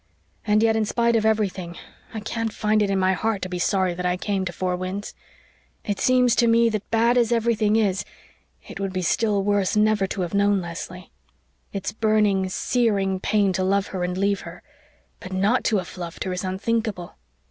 [0.47, 1.75] And yet, in spite of everything,
[2.11, 4.75] I can't find it in my heart to be sorry that I came to Four
[4.75, 5.13] Winds.
[5.85, 8.03] It seems to me that, bad as everything is,
[8.67, 11.11] it would be still worse never to have known Leslie.
[11.71, 14.63] It's burning, searing pain to love her and leave her
[15.19, 17.15] but not to have loved her is unthinkable.